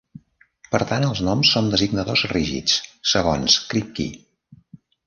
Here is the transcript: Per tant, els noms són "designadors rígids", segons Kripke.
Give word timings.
Per 0.75 0.79
tant, 0.91 1.05
els 1.09 1.21
noms 1.27 1.51
són 1.57 1.69
"designadors 1.75 2.25
rígids", 2.35 2.81
segons 3.13 3.63
Kripke. 3.75 4.13